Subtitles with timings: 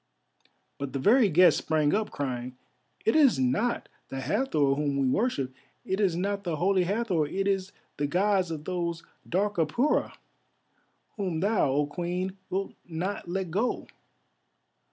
[0.79, 2.57] But the very guests sprang up crying,
[3.05, 5.53] "It is not the Hathor whom we worship,
[5.85, 10.13] it is not the Holy Hathor, it is the Gods of those dark Apura
[11.17, 13.85] whom thou, O Queen, wilt not let go.